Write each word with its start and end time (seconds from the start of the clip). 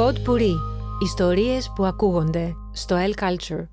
Pod 0.00 0.14
Puri. 0.28 0.54
Ιστορίες 1.02 1.72
που 1.74 1.84
ακούγονται 1.84 2.54
στο 2.72 2.96
El 2.98 3.22
Culture. 3.22 3.66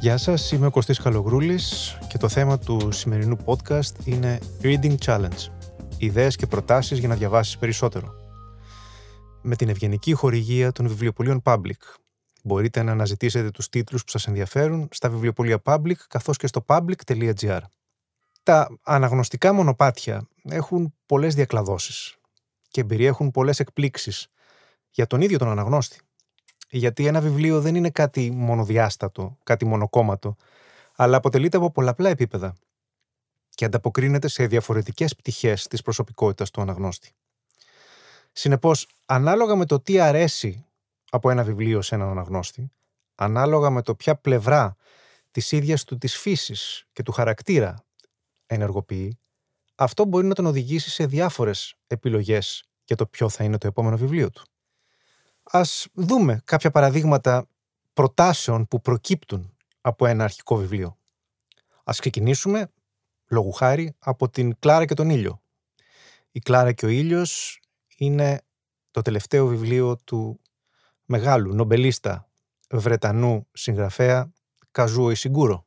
Γεια 0.00 0.16
σας, 0.16 0.52
είμαι 0.52 0.66
ο 0.66 0.70
Κωστής 0.70 0.98
Καλογρούλης 0.98 1.98
και 2.08 2.18
το 2.18 2.28
θέμα 2.28 2.58
του 2.58 2.92
σημερινού 2.92 3.36
podcast 3.44 4.04
είναι 4.04 4.38
Reading 4.62 4.94
Challenge. 5.04 5.48
Ιδέες 5.98 6.36
και 6.36 6.46
προτάσεις 6.46 6.98
για 6.98 7.08
να 7.08 7.14
διαβάσεις 7.14 7.58
περισσότερο. 7.58 8.14
Με 9.42 9.56
την 9.56 9.68
ευγενική 9.68 10.12
χορηγία 10.12 10.72
των 10.72 10.88
βιβλιοπολίων 10.88 11.42
Public. 11.44 11.96
Μπορείτε 12.44 12.82
να 12.82 12.92
αναζητήσετε 12.92 13.50
τους 13.50 13.68
τίτλους 13.68 14.04
που 14.04 14.10
σας 14.10 14.26
ενδιαφέρουν 14.26 14.88
στα 14.90 15.08
βιβλιοπολία 15.08 15.62
Public 15.64 15.96
καθώς 16.08 16.36
και 16.36 16.46
στο 16.46 16.64
public.gr. 16.66 17.60
Τα 18.42 18.78
αναγνωστικά 18.82 19.52
μονοπάτια 19.52 20.28
έχουν 20.42 20.94
πολλές 21.06 21.34
διακλαδώσεις 21.34 22.16
και 22.68 22.84
περιέχουν 22.84 23.30
πολλές 23.30 23.60
εκπλήξεις 23.60 24.28
για 24.90 25.06
τον 25.06 25.20
ίδιο 25.20 25.38
τον 25.38 25.48
αναγνώστη. 25.48 26.00
Γιατί 26.70 27.06
ένα 27.06 27.20
βιβλίο 27.20 27.60
δεν 27.60 27.74
είναι 27.74 27.90
κάτι 27.90 28.30
μονοδιάστατο, 28.30 29.38
κάτι 29.44 29.64
μονοκόμματο, 29.64 30.36
αλλά 30.96 31.16
αποτελείται 31.16 31.56
από 31.56 31.70
πολλαπλά 31.70 32.08
επίπεδα 32.08 32.54
και 33.48 33.64
ανταποκρίνεται 33.64 34.28
σε 34.28 34.46
διαφορετικές 34.46 35.16
πτυχές 35.16 35.66
της 35.66 35.82
προσωπικότητας 35.82 36.50
του 36.50 36.60
αναγνώστη. 36.60 37.12
Συνεπώς, 38.32 38.88
ανάλογα 39.06 39.56
με 39.56 39.64
το 39.64 39.80
τι 39.80 40.00
αρέσει 40.00 40.66
από 41.10 41.30
ένα 41.30 41.42
βιβλίο 41.42 41.82
σε 41.82 41.94
έναν 41.94 42.08
αναγνώστη, 42.08 42.72
ανάλογα 43.14 43.70
με 43.70 43.82
το 43.82 43.94
ποια 43.94 44.16
πλευρά 44.16 44.76
της 45.30 45.52
ίδιας 45.52 45.84
του 45.84 45.98
της 45.98 46.16
φύσης 46.16 46.84
και 46.92 47.02
του 47.02 47.12
χαρακτήρα 47.12 47.84
ενεργοποιεί, 48.46 49.18
αυτό 49.74 50.04
μπορεί 50.04 50.26
να 50.26 50.34
τον 50.34 50.46
οδηγήσει 50.46 50.90
σε 50.90 51.06
διάφορες 51.06 51.74
επιλογές 51.86 52.64
για 52.84 52.96
το 52.96 53.06
ποιο 53.06 53.28
θα 53.28 53.44
είναι 53.44 53.58
το 53.58 53.66
επόμενο 53.66 53.96
βιβλίο 53.96 54.30
του. 54.30 54.42
Ας 55.50 55.86
δούμε 55.92 56.40
κάποια 56.44 56.70
παραδείγματα 56.70 57.48
προτάσεων 57.92 58.68
που 58.68 58.80
προκύπτουν 58.80 59.56
από 59.80 60.06
ένα 60.06 60.24
αρχικό 60.24 60.56
βιβλίο. 60.56 60.98
Ας 61.84 62.00
ξεκινήσουμε, 62.00 62.72
λόγου 63.28 63.52
χάρη, 63.52 63.94
από 63.98 64.28
την 64.28 64.58
Κλάρα 64.58 64.84
και 64.84 64.94
τον 64.94 65.10
Ήλιο. 65.10 65.42
Η 66.30 66.38
Κλάρα 66.40 66.72
και 66.72 66.86
ο 66.86 66.88
Ήλιος 66.88 67.60
είναι 67.96 68.40
το 68.90 69.02
τελευταίο 69.02 69.46
βιβλίο 69.46 69.96
του 69.96 70.40
μεγάλου 71.04 71.54
νομπελίστα 71.54 72.28
Βρετανού 72.70 73.48
συγγραφέα 73.52 74.32
Καζούο 74.70 75.10
Ισιγκούρο. 75.10 75.66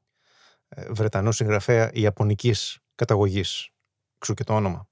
Ε, 0.67 0.91
Βρετανού 0.91 1.31
συγγραφέα 1.31 1.89
Ιαπωνικής 1.93 2.79
καταγωγής, 2.95 3.69
εξού 4.15 4.33
και 4.33 4.43
το 4.43 4.55
όνομα. 4.55 4.87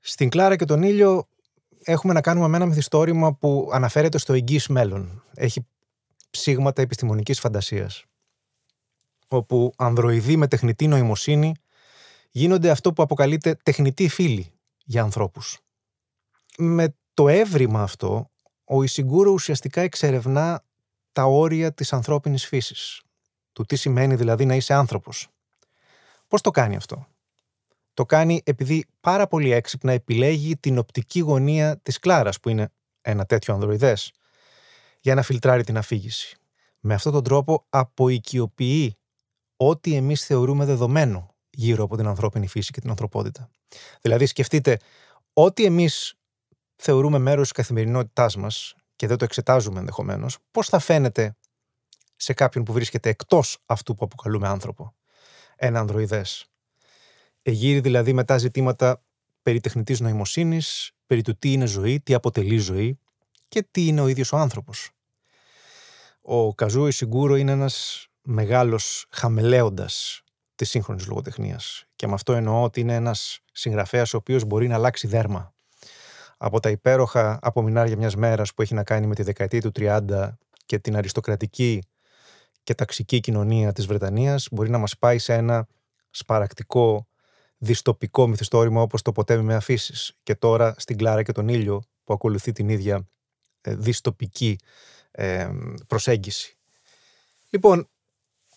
Στην 0.00 0.28
Κλάρα 0.28 0.56
και 0.56 0.64
τον 0.64 0.82
Ήλιο 0.82 1.28
έχουμε 1.82 2.12
να 2.12 2.20
κάνουμε 2.20 2.48
με 2.48 2.56
ένα 2.56 2.66
μυθιστόρημα 2.66 3.34
που 3.34 3.70
αναφέρεται 3.72 4.18
στο 4.18 4.32
εγγύς 4.32 4.68
μέλλον. 4.68 5.22
Έχει 5.34 5.66
ψήγματα 6.30 6.82
επιστημονικής 6.82 7.40
φαντασίας. 7.40 8.04
Όπου 9.28 9.72
ανδροειδοί 9.76 10.36
με 10.36 10.48
τεχνητή 10.48 10.86
νοημοσύνη 10.86 11.54
γίνονται 12.30 12.70
αυτό 12.70 12.92
που 12.92 13.02
αποκαλείται 13.02 13.54
τεχνητοί 13.62 14.08
φίλοι 14.08 14.52
για 14.84 15.02
ανθρώπους. 15.02 15.58
Με 16.58 16.94
το 17.14 17.28
έβριμα 17.28 17.82
αυτό, 17.82 18.30
ο 18.64 18.82
Ισιγκούρο 18.82 19.30
ουσιαστικά 19.30 19.80
εξερευνά 19.80 20.64
τα 21.12 21.24
όρια 21.24 21.72
της 21.72 21.92
ανθρώπινης 21.92 22.46
φύσης. 22.46 23.02
Του 23.52 23.64
τι 23.64 23.76
σημαίνει 23.76 24.14
δηλαδή 24.14 24.44
να 24.44 24.54
είσαι 24.54 24.74
άνθρωπος. 24.74 25.28
Πώς 26.28 26.40
το 26.40 26.50
κάνει 26.50 26.76
αυτό; 26.76 27.06
Το 27.94 28.06
κάνει 28.06 28.40
επειδή 28.44 28.86
πάρα 29.00 29.26
πολύ 29.26 29.52
έξυπνα 29.52 29.92
επιλέγει 29.92 30.56
την 30.56 30.78
οπτική 30.78 31.20
γωνία 31.20 31.78
της 31.82 31.98
Κλάρας, 31.98 32.40
που 32.40 32.48
είναι 32.48 32.68
ένα 33.00 33.24
τέτοιο 33.24 33.54
ανδροειδές, 33.54 34.12
για 35.00 35.14
να 35.14 35.22
φιλτράρει 35.22 35.64
την 35.64 35.76
αφήγηση. 35.76 36.36
Με 36.80 36.94
αυτόν 36.94 37.12
τον 37.12 37.24
τρόπο 37.24 37.66
αποοικιοποιεί 37.68 38.96
ό,τι 39.56 39.94
εμείς 39.94 40.24
θεωρούμε 40.24 40.64
δεδομένο 40.64 41.34
γύρω 41.50 41.84
από 41.84 41.96
την 41.96 42.06
ανθρώπινη 42.06 42.46
φύση 42.46 42.72
και 42.72 42.80
την 42.80 42.90
ανθρωπότητα. 42.90 43.50
Δηλαδή 44.00 44.26
σκεφτείτε, 44.26 44.78
ό,τι 45.32 45.64
εμείς 45.64 46.14
θεωρούμε 46.76 47.18
μέρος 47.18 47.42
της 47.42 47.52
καθημερινότητάς 47.52 48.36
μας 48.36 48.74
και 48.96 49.06
δεν 49.06 49.16
το 49.16 49.24
εξετάζουμε 49.24 49.78
ενδεχομένως, 49.78 50.38
πώς 50.50 50.68
θα 50.68 50.78
φαίνεται 50.78 51.36
σε 52.16 52.32
κάποιον 52.32 52.64
που 52.64 52.72
βρίσκεται 52.72 53.08
εκτός 53.08 53.58
αυτού 53.66 53.94
που 53.94 54.04
αποκαλούμε 54.04 54.48
άνθρωπο. 54.48 54.94
Ένα 55.56 55.80
ανδροειδές; 55.80 56.49
Εγείρει 57.42 57.80
δηλαδή 57.80 58.12
μετά 58.12 58.38
ζητήματα 58.38 59.02
περί 59.42 59.60
τεχνητής 59.60 60.00
νοημοσύνης, 60.00 60.92
περί 61.06 61.22
του 61.22 61.38
τι 61.38 61.52
είναι 61.52 61.66
ζωή, 61.66 62.00
τι 62.00 62.14
αποτελεί 62.14 62.58
ζωή 62.58 62.98
και 63.48 63.66
τι 63.70 63.86
είναι 63.86 64.00
ο 64.00 64.08
ίδιος 64.08 64.32
ο 64.32 64.36
άνθρωπος. 64.36 64.90
Ο 66.20 66.54
Καζούι 66.54 66.90
Σιγκούρο 66.90 67.36
είναι 67.36 67.52
ένας 67.52 68.06
μεγάλος 68.22 69.06
χαμελέοντας 69.10 70.22
της 70.54 70.70
σύγχρονης 70.70 71.06
λογοτεχνίας 71.06 71.84
και 71.96 72.06
με 72.06 72.14
αυτό 72.14 72.32
εννοώ 72.32 72.62
ότι 72.62 72.80
είναι 72.80 72.94
ένας 72.94 73.40
συγγραφέας 73.52 74.14
ο 74.14 74.16
οποίος 74.16 74.44
μπορεί 74.44 74.68
να 74.68 74.74
αλλάξει 74.74 75.06
δέρμα. 75.06 75.54
Από 76.36 76.60
τα 76.60 76.70
υπέροχα 76.70 77.38
απομεινάρια 77.42 77.96
μιας 77.96 78.16
μέρας 78.16 78.54
που 78.54 78.62
έχει 78.62 78.74
να 78.74 78.84
κάνει 78.84 79.06
με 79.06 79.14
τη 79.14 79.22
δεκαετία 79.22 79.60
του 79.60 79.72
30 79.76 80.38
και 80.66 80.78
την 80.78 80.96
αριστοκρατική 80.96 81.82
και 82.62 82.74
ταξική 82.74 83.20
κοινωνία 83.20 83.72
της 83.72 83.86
Βρετανίας 83.86 84.48
μπορεί 84.50 84.70
να 84.70 84.78
μας 84.78 84.98
πάει 84.98 85.18
σε 85.18 85.34
ένα 85.34 85.66
σπαρακτικό 86.10 87.08
διστοπικό 87.62 88.26
μυθιστόρημα 88.26 88.82
όπως 88.82 89.02
το 89.02 89.12
ποτέ 89.12 89.42
με 89.42 89.54
αφήσεις. 89.54 90.16
Και 90.22 90.34
τώρα 90.34 90.74
στην 90.78 90.96
Κλάρα 90.96 91.22
και 91.22 91.32
τον 91.32 91.48
ήλιο 91.48 91.82
που 92.04 92.12
ακολουθεί 92.12 92.52
την 92.52 92.68
ίδια 92.68 93.08
ε, 93.60 93.74
διστοπική 93.74 94.58
ε, 95.10 95.50
προσέγγιση. 95.86 96.56
Λοιπόν, 97.50 97.88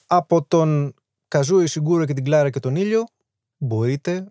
από 0.08 0.44
τον 0.44 0.94
Καζούο 1.28 1.68
Ισιγκούρο 1.68 2.06
και 2.06 2.13
την 2.13 2.24
Κλάρα 2.24 2.50
και 2.50 2.59
τον 2.59 2.75
ήλιο 2.75 3.03
μπορείτε 3.58 4.28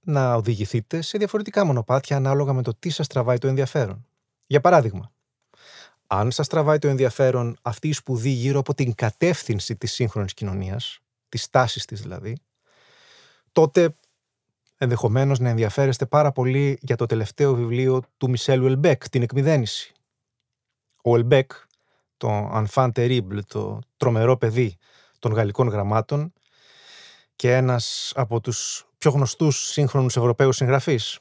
να 0.00 0.34
οδηγηθείτε 0.34 1.00
σε 1.00 1.18
διαφορετικά 1.18 1.64
μονοπάτια 1.64 2.16
ανάλογα 2.16 2.52
με 2.52 2.62
το 2.62 2.74
τι 2.74 2.90
σας 2.90 3.06
τραβάει 3.06 3.38
το 3.38 3.46
ενδιαφέρον. 3.46 4.06
Για 4.46 4.60
παράδειγμα, 4.60 5.12
αν 6.06 6.30
σας 6.30 6.48
τραβάει 6.48 6.78
το 6.78 6.88
ενδιαφέρον 6.88 7.56
αυτή 7.62 7.88
η 7.88 7.92
σπουδή 7.92 8.28
γύρω 8.28 8.58
από 8.58 8.74
την 8.74 8.94
κατεύθυνση 8.94 9.76
της 9.76 9.92
σύγχρονης 9.92 10.34
κοινωνίας, 10.34 10.98
τις 11.28 11.50
τάσεις 11.50 11.84
της 11.84 12.00
δηλαδή, 12.00 12.36
τότε 13.52 13.96
ενδεχομένως 14.82 15.38
να 15.38 15.48
ενδιαφέρεστε 15.48 16.06
πάρα 16.06 16.32
πολύ 16.32 16.78
για 16.82 16.96
το 16.96 17.06
τελευταίο 17.06 17.54
βιβλίο 17.54 18.02
του 18.16 18.30
Μισελ 18.30 18.62
Ουελμπέκ, 18.62 19.08
την 19.08 19.22
Εκμηδένιση. 19.22 19.92
Ο 21.02 21.10
Ουελμπέκ, 21.10 21.52
το 22.16 22.50
enfant 22.52 22.90
terrible, 22.94 23.38
το 23.46 23.78
τρομερό 23.96 24.36
παιδί 24.36 24.76
των 25.18 25.32
γαλλικών 25.32 25.68
γραμμάτων 25.68 26.32
και 27.36 27.54
ένας 27.54 28.12
από 28.14 28.40
τους 28.40 28.86
πιο 28.98 29.10
γνωστούς 29.10 29.70
σύγχρονους 29.70 30.16
Ευρωπαίους 30.16 30.56
συγγραφείς, 30.56 31.18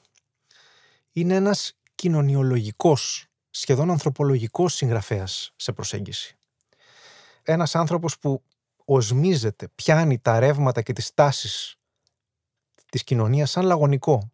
είναι 1.12 1.36
ένας 1.36 1.78
κοινωνιολογικός, 1.96 3.26
σχεδόν 3.50 3.92
ανθρωπολογικός 3.92 4.74
συγγραφέας 4.74 5.54
σε 5.56 5.72
προσέγγιση. 5.72 6.38
Ένας 7.44 7.76
άνθρωπος 7.76 8.20
που 8.20 8.44
οσμίζεται, 8.86 9.68
πιάνει 9.76 10.20
τα 10.20 10.40
ρεύματα 10.40 10.82
και 10.82 10.94
τις 10.94 11.14
τάσεις 11.14 11.76
της 12.92 13.04
κοινωνίας 13.04 13.52
σαν 13.52 13.66
λαγωνικό. 13.66 14.32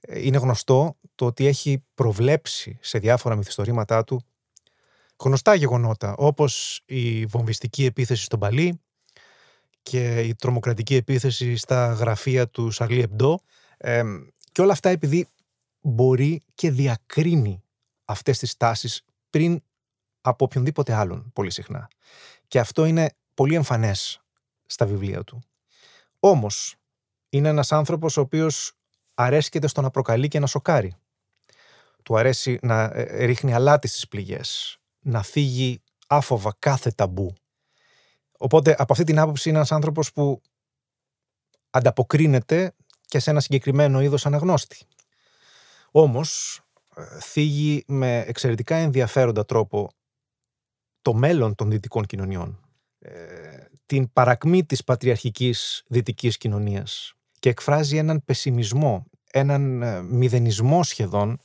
Ε, 0.00 0.26
είναι 0.26 0.38
γνωστό 0.38 0.96
το 1.14 1.26
ότι 1.26 1.46
έχει 1.46 1.84
προβλέψει 1.94 2.78
σε 2.80 2.98
διάφορα 2.98 3.36
μυθιστορήματά 3.36 4.04
του 4.04 4.20
γνωστά 5.16 5.54
γεγονότα, 5.54 6.14
όπως 6.16 6.82
η 6.84 7.26
βομβιστική 7.26 7.84
επίθεση 7.84 8.24
στον 8.24 8.38
Παλί 8.38 8.80
και 9.82 10.20
η 10.20 10.34
τρομοκρατική 10.34 10.94
επίθεση 10.94 11.56
στα 11.56 11.92
γραφεία 11.92 12.48
του 12.48 12.70
Σαρλί 12.70 13.00
Εμπντό 13.00 13.38
και 14.52 14.60
όλα 14.60 14.72
αυτά 14.72 14.88
επειδή 14.88 15.28
μπορεί 15.80 16.42
και 16.54 16.70
διακρίνει 16.70 17.62
αυτές 18.04 18.38
τις 18.38 18.56
τάσεις 18.56 19.04
πριν 19.30 19.62
από 20.20 20.44
οποιονδήποτε 20.44 20.92
άλλον 20.92 21.30
πολύ 21.32 21.50
συχνά. 21.50 21.88
Και 22.48 22.58
αυτό 22.58 22.84
είναι 22.84 23.14
πολύ 23.34 23.54
εμφανές 23.54 24.20
στα 24.66 24.86
βιβλία 24.86 25.24
του. 25.24 25.42
Όμως, 26.20 26.76
είναι 27.36 27.48
ένας 27.48 27.72
άνθρωπος 27.72 28.16
ο 28.16 28.20
οποίος 28.20 28.72
αρέσκεται 29.14 29.66
στο 29.66 29.80
να 29.80 29.90
προκαλεί 29.90 30.28
και 30.28 30.38
να 30.38 30.46
σοκάρει. 30.46 30.92
Του 32.02 32.18
αρέσει 32.18 32.58
να 32.62 32.82
ε, 32.82 33.24
ρίχνει 33.24 33.54
αλάτι 33.54 33.88
στις 33.88 34.08
πληγές, 34.08 34.78
να 35.00 35.22
φύγει 35.22 35.82
άφοβα 36.06 36.56
κάθε 36.58 36.90
ταμπού. 36.90 37.34
Οπότε 38.38 38.74
από 38.78 38.92
αυτή 38.92 39.04
την 39.04 39.18
άποψη 39.18 39.48
είναι 39.48 39.58
ένας 39.58 39.72
άνθρωπος 39.72 40.12
που 40.12 40.40
ανταποκρίνεται 41.70 42.74
και 43.06 43.18
σε 43.18 43.30
ένα 43.30 43.40
συγκεκριμένο 43.40 44.00
είδος 44.00 44.26
αναγνώστη. 44.26 44.86
Όμως 45.90 46.60
ε, 46.96 47.20
θίγει 47.20 47.84
με 47.86 48.18
εξαιρετικά 48.18 48.76
ενδιαφέροντα 48.76 49.44
τρόπο 49.44 49.90
το 51.02 51.14
μέλλον 51.14 51.54
των 51.54 51.70
δυτικών 51.70 52.04
κοινωνιών. 52.06 52.60
Ε, 52.98 53.64
την 53.86 54.12
παρακμή 54.12 54.64
της 54.64 54.84
πατριαρχικής 54.84 55.82
δυτικής 55.86 56.36
κοινωνίας 56.36 57.14
και 57.44 57.50
εκφράζει 57.50 57.96
έναν 57.96 58.24
πεσιμισμό, 58.24 59.06
έναν 59.30 59.82
ε, 59.82 60.02
μηδενισμό 60.02 60.82
σχεδόν, 60.82 61.40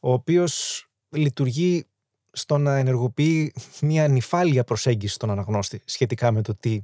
ο 0.00 0.12
οποίος 0.12 0.86
λειτουργεί 1.08 1.84
στο 2.32 2.58
να 2.58 2.76
ενεργοποιεί 2.76 3.52
μια 3.80 4.08
νυφάλια 4.08 4.64
προσέγγιση 4.64 5.14
στον 5.14 5.30
αναγνώστη 5.30 5.82
σχετικά 5.84 6.30
με 6.30 6.42
το 6.42 6.54
τι 6.54 6.80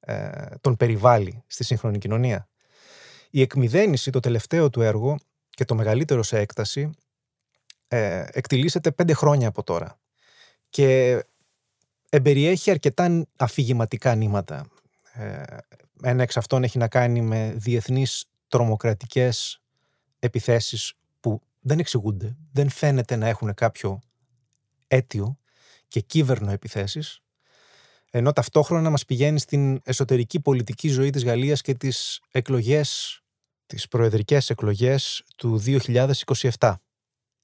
ε, 0.00 0.30
τον 0.60 0.76
περιβάλλει 0.76 1.42
στη 1.46 1.64
σύγχρονη 1.64 1.98
κοινωνία. 1.98 2.48
Η 3.30 3.40
εκμυδένιση, 3.40 4.10
το 4.10 4.20
τελευταίο 4.20 4.70
του 4.70 4.82
έργο 4.82 5.16
και 5.50 5.64
το 5.64 5.74
μεγαλύτερο 5.74 6.22
σε 6.22 6.38
έκταση, 6.38 6.90
ε, 7.88 8.24
εκτιλήσεται 8.32 8.90
πέντε 8.90 9.12
χρόνια 9.12 9.48
από 9.48 9.62
τώρα 9.62 9.98
και 10.70 11.20
εμπεριέχει 12.08 12.70
αρκετά 12.70 13.26
αφηγηματικά 13.36 14.14
νήματα. 14.14 14.66
Ε, 15.12 15.42
ένα 16.02 16.22
εξ 16.22 16.36
αυτών 16.36 16.62
έχει 16.62 16.78
να 16.78 16.88
κάνει 16.88 17.20
με 17.20 17.54
διεθνείς 17.56 18.24
τρομοκρατικές 18.48 19.62
επιθέσεις 20.18 20.92
που 21.20 21.40
δεν 21.60 21.78
εξηγούνται, 21.78 22.36
δεν 22.52 22.68
φαίνεται 22.68 23.16
να 23.16 23.28
έχουν 23.28 23.54
κάποιο 23.54 24.00
αίτιο 24.88 25.38
και 25.88 26.00
κύβερνο 26.00 26.50
επιθέσεις, 26.50 27.20
ενώ 28.10 28.32
ταυτόχρονα 28.32 28.90
μας 28.90 29.04
πηγαίνει 29.04 29.38
στην 29.38 29.80
εσωτερική 29.84 30.40
πολιτική 30.40 30.88
ζωή 30.88 31.10
της 31.10 31.24
Γαλλίας 31.24 31.60
και 31.60 31.74
τις 31.74 32.20
εκλογές, 32.30 33.20
τις 33.66 33.88
προεδρικές 33.88 34.50
εκλογές 34.50 35.24
του 35.36 35.62
2027. 36.58 36.74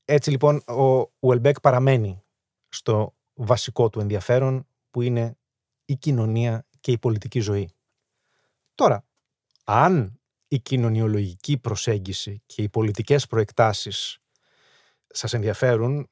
Έτσι 0.05 0.31
λοιπόν 0.31 0.57
ο 0.57 1.13
Ουελμπέκ 1.19 1.61
παραμένει 1.61 2.23
στο 2.69 3.15
βασικό 3.35 3.91
του 3.91 4.01
ενδιαφέρον 4.01 4.67
που 4.91 5.03
είναι 5.03 5.37
η 5.85 5.97
κοινωνία 5.97 6.67
και 6.81 6.93
η 6.93 6.99
πολιτική 6.99 7.41
ζωή. 7.41 7.71
Τώρα, 8.75 9.05
αν 9.65 10.21
η 10.49 10.59
κοινωνιολογική 10.59 11.59
προσέγγιση 11.59 12.43
και 12.47 12.63
οι 12.63 12.69
πολιτικές 12.69 13.27
προεκτάσεις 13.27 14.19
σας 15.07 15.35
ενδιαφέρουν, 15.35 16.09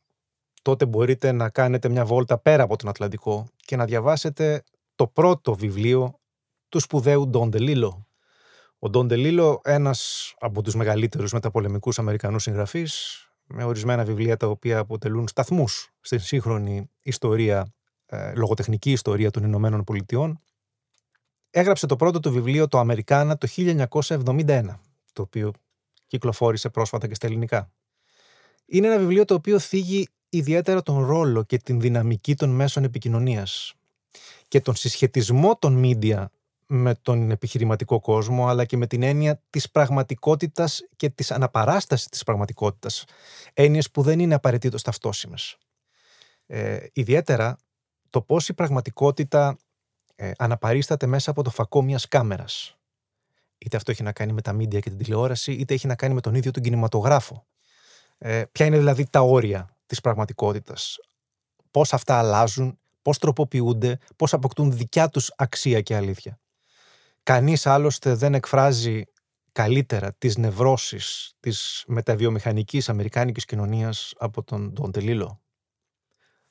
τότε 0.63 0.87
μπορείτε 0.87 1.33
να 1.33 1.51
κάνετε 1.51 1.89
μια 1.89 2.05
βόλτα 2.05 2.39
πέρα 2.39 2.63
από 2.63 2.77
τον 2.77 2.89
Ατλαντικό 2.89 3.49
και 3.57 3.77
να 3.77 3.85
διαβάσετε 3.85 4.63
το 4.95 5.07
πρώτο 5.07 5.55
βιβλίο 5.55 6.21
του 6.69 6.81
σπουδαίου 6.81 7.29
Ντόν 7.29 7.51
Τελίλο. 7.51 8.07
Ο 8.79 8.89
Ντόν 8.89 9.09
Τελίλο, 9.09 9.61
ένας 9.65 10.33
από 10.39 10.63
τους 10.63 10.75
μεγαλύτερους 10.75 11.33
μεταπολεμικούς 11.33 11.99
Αμερικανούς 11.99 12.43
συγγραφείς, 12.43 13.17
με 13.47 13.65
ορισμένα 13.65 14.05
βιβλία 14.05 14.37
τα 14.37 14.47
οποία 14.47 14.79
αποτελούν 14.79 15.29
σταθμούς 15.29 15.91
στην 16.01 16.21
σύγχρονη 16.21 16.91
ιστορία, 17.03 17.73
ε, 18.07 18.35
λογοτεχνική 18.35 18.91
ιστορία 18.91 19.31
των 19.31 19.45
Ηνωμένων 19.45 19.85
Πολιτειών, 19.85 20.39
έγραψε 21.53 21.87
το 21.87 21.97
πρώτο 21.97 22.21
του 22.21 22.33
βιβλίο 22.33 22.69
το 22.69 22.79
Αμερικάνα 22.79 23.39
το 23.39 23.49
1971, 23.57 24.63
το 25.13 25.23
οποίο 25.23 25.53
κυκλοφόρησε 26.07 26.69
πρόσφατα 26.69 27.09
και 27.09 27.15
στα 27.15 27.27
ελληνικά. 27.27 27.71
Είναι 28.67 28.87
ένα 28.87 28.99
βιβλίο 28.99 29.25
το 29.25 29.35
οποίο 29.35 29.59
θίγει 29.59 30.09
ιδιαίτερα 30.29 30.83
τον 30.83 31.05
ρόλο 31.05 31.43
και 31.43 31.59
την 31.59 31.81
δυναμική 31.81 32.35
των 32.35 32.51
μέσων 32.51 32.85
επικοινωνίας 32.85 33.75
και 34.49 34.61
τον 34.61 34.75
συσχετισμό 34.75 35.57
των 35.57 35.73
μίντια 35.73 36.31
με 36.67 36.95
τον 36.95 37.31
επιχειρηματικό 37.31 38.01
κόσμο, 38.01 38.49
αλλά 38.49 38.65
και 38.65 38.77
με 38.77 38.87
την 38.87 39.03
έννοια 39.03 39.43
της 39.51 39.71
πραγματικότητας 39.71 40.83
και 40.97 41.09
της 41.09 41.31
αναπαράστασης 41.31 42.09
της 42.09 42.23
πραγματικότητας. 42.23 43.05
Έννοιες 43.55 43.91
που 43.91 44.03
δεν 44.03 44.19
είναι 44.19 44.35
απαραίτητος 44.35 44.83
ταυτόσιμες. 44.83 45.57
Ε, 46.47 46.79
ιδιαίτερα 46.93 47.57
το 48.11 48.23
πώς 48.23 48.49
η 48.49 48.55
πραγματικότητα 48.55 49.57
ε, 50.23 50.33
αναπαρίσταται 50.39 51.07
μέσα 51.07 51.31
από 51.31 51.43
το 51.43 51.51
φακό 51.51 51.83
μιας 51.83 52.09
κάμερας. 52.09 52.77
Είτε 53.59 53.77
αυτό 53.77 53.91
έχει 53.91 54.03
να 54.03 54.13
κάνει 54.13 54.33
με 54.33 54.43
τα 54.43 54.53
μίντια 54.53 54.81
και 54.81 54.89
την 54.89 54.99
τηλεόραση, 54.99 55.53
είτε 55.53 55.75
έχει 55.75 55.87
να 55.87 55.95
κάνει 55.95 56.15
με 56.15 56.21
τον 56.21 56.35
ίδιο 56.35 56.51
τον 56.51 56.63
κινηματογράφο. 56.63 57.47
Ε, 58.19 58.43
ποια 58.53 58.67
είναι 58.67 58.79
δηλαδή 58.79 59.07
τα 59.11 59.21
όρια 59.21 59.77
της 59.87 60.01
πραγματικότητας; 60.01 60.99
Πώς 61.71 61.93
αυτά 61.93 62.19
αλλάζουν, 62.19 62.79
πώς 63.03 63.19
τροποποιούνται, 63.19 63.99
πώς 64.17 64.33
αποκτούν 64.33 64.73
δικιά 64.73 65.09
τους 65.09 65.33
αξία 65.37 65.81
και 65.81 65.97
αλήθεια; 65.97 66.41
Κανείς 67.23 67.67
άλλωστε 67.67 68.15
δεν 68.15 68.35
εκφράζει 68.35 69.03
καλύτερα 69.53 70.13
τις 70.13 70.37
νευρώσεις 70.37 71.33
της 71.41 71.85
μεταβιομηχανικής 71.87 72.89
αμερικάνικης 72.89 73.45
κοινωνίας 73.45 74.15
από 74.19 74.43
τον 74.43 74.75
Τον 74.75 74.93
Τελίλο. 74.93 75.41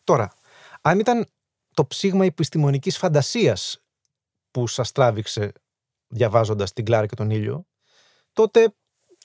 Τώρα, 0.03 0.33
αν 0.81 0.99
ήταν 0.99 1.27
το 1.73 1.85
ψήγμα 1.85 2.25
επιστημονικής 2.25 2.97
φαντασίας 2.97 3.83
που 4.51 4.67
σας 4.67 4.91
τράβηξε 4.91 5.51
διαβάζοντας 6.07 6.73
την 6.73 6.85
Κλάρα 6.85 7.05
και 7.05 7.15
τον 7.15 7.29
ήλιο, 7.29 7.65
τότε 8.33 8.75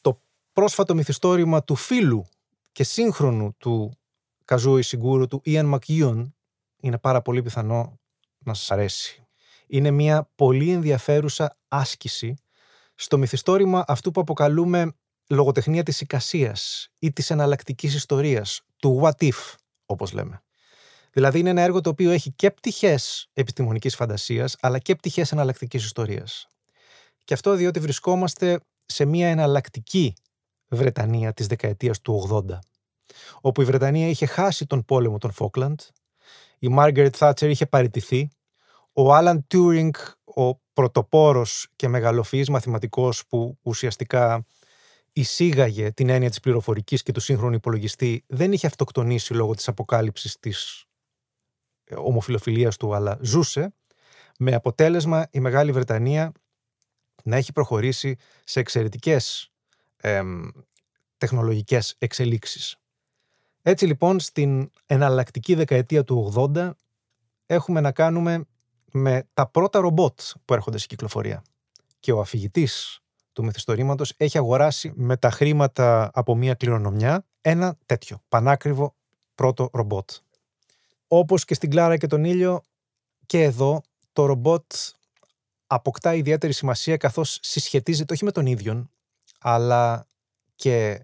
το 0.01 0.21
πρόσφατο 0.53 0.95
μυθιστόρημα 0.95 1.65
του 1.65 1.75
φίλου 1.75 2.25
και 2.73 2.85
σύγχρονου 2.85 3.55
του 3.59 3.93
Καζούι 4.45 4.83
Σιγκούρου 4.83 5.27
του 5.27 5.41
Ιαν 5.45 5.67
Μακιούν 5.67 6.35
είναι 6.81 6.99
πάρα 6.99 7.23
πολύ 7.23 7.43
πιθανό 7.43 8.01
να 8.39 8.55
σας 8.55 8.71
αρέσει. 8.71 9.27
Είναι 9.67 9.91
μια 9.91 10.31
πολύ 10.35 10.71
ενδιαφέρουσα 10.71 11.59
άσκηση 11.69 12.35
στο 12.95 13.19
μυθιστόρημα 13.19 13.85
αυτού 13.87 14.11
που 14.11 14.21
αποκαλούμε 14.21 14.93
λογοτεχνία 15.29 15.83
της 15.83 16.01
εικασίας 16.01 16.89
ή 16.99 17.13
της 17.13 17.31
εναλλακτικής 17.31 17.95
ιστορίας, 17.95 18.61
του 18.77 19.01
what 19.03 19.23
if, 19.23 19.55
όπως 19.87 20.13
λέμε. 20.13 20.46
Δηλαδή 21.17 21.39
είναι 21.39 21.51
ένα 21.51 21.63
έργο 21.63 21.81
το 21.81 21.91
οποίο 21.91 22.11
έχει 22.11 22.31
και 22.31 22.51
πτυχές 22.51 23.29
επιστημονικής 23.33 23.95
φαντασίας, 23.95 24.57
αλλά 24.61 24.79
και 24.79 24.95
πτυχές 24.95 25.33
εναλλακτικής 25.33 25.85
ιστορίας. 25.85 26.47
Και 27.25 27.35
αυτό 27.35 27.55
διότι 27.55 27.81
βρισκόμαστε 27.81 28.61
σε 28.87 29.05
μια 29.05 29.29
εναλλακτική 29.29 30.15
Βρετανία 30.69 31.33
της 31.33 31.47
δεκαετίας 31.47 32.01
του 32.01 32.29
80 32.49 32.59
όπου 33.41 33.63
η 33.63 33.65
Βρετανία 33.65 34.09
είχε 34.09 34.27
χάσει 34.27 34.67
τον 34.67 34.85
πόλεμο 34.85 35.19
των 35.19 35.31
Φόκλαντ, 35.31 35.81
η 36.59 36.69
Μάργαρετ 36.69 37.15
Θάτσερ 37.19 37.51
είχε 37.51 37.67
παραιτηθεί, 37.67 38.29
ο 38.93 39.15
Άλαν 39.15 39.47
Τιούρινγκ, 39.47 39.95
ο 40.25 40.55
πρωτοπόρος 40.73 41.69
και 41.77 41.89
μεγαλοφυής 41.89 42.49
μαθηματικός 42.49 43.27
που 43.27 43.59
ουσιαστικά 43.63 44.47
εισήγαγε 45.13 45.93
την 45.93 46.09
έννοια 46.09 46.29
της 46.29 46.41
πληροφορικής 46.41 47.03
και 47.03 47.13
του 47.13 47.21
σύγχρονου 47.21 47.55
υπολογιστή, 47.55 48.25
δεν 48.27 48.53
είχε 48.53 48.67
αυτοκτονήσει 48.67 49.35
λόγω 49.35 49.55
της 49.55 49.69
αποκάλυψης 49.69 50.39
της 50.39 50.81
ε, 50.81 50.96
ομοφιλοφιλίας 51.95 52.77
του, 52.77 52.95
αλλά 52.95 53.19
ζούσε, 53.21 53.75
με 54.39 54.55
αποτέλεσμα 54.55 55.29
η 55.31 55.41
Μεγάλη 55.41 55.73
Βρετανία 55.73 56.33
να 57.23 57.37
έχει 57.37 57.53
προχωρήσει 57.53 58.17
σε 58.45 58.61
εξαιρετικές 58.61 59.51
εμ, 59.97 60.49
τεχνολογικές 61.19 61.95
εξελίξεις. 61.99 62.77
Έτσι 63.63 63.87
λοιπόν 63.87 64.21
στην 64.21 64.71
εναλλακτική 64.87 65.55
δεκαετία 65.55 66.05
του 66.05 66.33
80 66.55 66.71
έχουμε 67.47 67.81
να 67.81 67.93
κάνουμε 67.93 68.45
με 68.93 69.29
τα 69.35 69.47
πρώτα 69.47 69.81
ρομπότ 69.81 70.21
που 70.45 70.55
έρχονται 70.55 70.79
σε 70.79 70.87
κυκλοφορία. 70.87 71.43
Και 72.01 72.13
ο 72.13 72.21
αφηγητής 72.21 73.01
του 73.33 73.45
μυθιστορήματος 73.45 74.13
έχει 74.17 74.39
αγοράσει 74.39 74.93
με 74.95 75.17
τα 75.17 75.31
χρήματα 75.31 76.11
από 76.15 76.35
μια 76.37 76.55
κληρονομιά 76.55 77.27
ένα 77.41 77.79
τέτοιο 77.87 78.23
πανάκριβο 78.29 78.95
πρώτο 79.35 79.71
ρομπότ. 79.73 80.11
Όπως 81.07 81.45
και 81.45 81.55
στην 81.55 81.71
Κλάρα 81.71 81.97
και 81.97 82.07
τον 82.07 82.25
Ήλιο 82.25 82.61
και 83.27 83.43
εδώ 83.43 83.83
το 84.13 84.27
ρομπότ 84.27 84.73
αποκτά 85.67 86.15
ιδιαίτερη 86.15 86.53
σημασία 86.53 86.97
καθώς 86.97 87.39
συσχετίζεται 87.43 88.13
όχι 88.13 88.25
με 88.25 88.33
τον 88.33 88.47
ίδιο 88.47 88.91
αλλά 89.41 90.07
και 90.55 91.01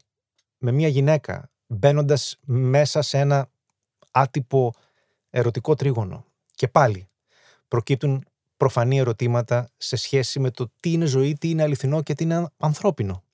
με 0.59 0.73
μια 0.73 0.89
γυναίκα 0.89 1.51
μπαίνοντας 1.67 2.39
μέσα 2.45 3.03
σε 3.03 3.19
ένα 3.19 3.51
άτυπο 4.11 4.75
ερωτικό 5.31 5.75
τρίγωνο. 5.75 6.25
Και 6.55 6.69
πάλι 6.69 7.07
προκύπτουν 7.69 8.25
προφανή 8.57 8.99
ερωτήματα 8.99 9.69
σε 9.77 9.97
σχέση 9.97 10.41
με 10.41 10.51
το 10.51 10.73
τι 10.81 10.93
είναι 10.93 11.05
ζωή, 11.05 11.33
τι 11.33 11.51
είναι 11.51 11.63
αληθινό 11.63 12.03
και 12.03 12.15
τι 12.15 12.25
είναι 12.25 12.49
ανθρώπινο. 12.57 13.25